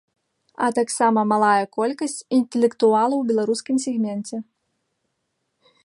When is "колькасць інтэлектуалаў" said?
1.77-3.19